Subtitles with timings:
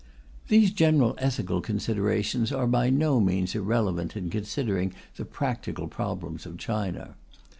[0.47, 6.57] These general ethical considerations are by no means irrelevant in considering the practical problems of
[6.57, 7.13] China.